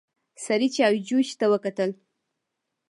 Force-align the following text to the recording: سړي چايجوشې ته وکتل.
سړي 0.45 0.67
چايجوشې 0.75 1.35
ته 1.39 1.45
وکتل. 1.53 1.89